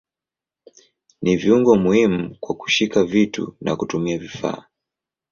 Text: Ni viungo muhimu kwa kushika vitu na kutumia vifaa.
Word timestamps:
Ni 1.21 1.35
viungo 1.37 1.75
muhimu 1.77 2.37
kwa 2.39 2.55
kushika 2.55 3.03
vitu 3.03 3.57
na 3.61 3.75
kutumia 3.75 4.17
vifaa. 4.17 4.65